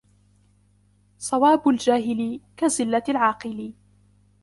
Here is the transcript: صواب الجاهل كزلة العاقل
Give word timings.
صواب 1.19 1.67
الجاهل 1.69 2.39
كزلة 2.57 3.03
العاقل 3.09 3.73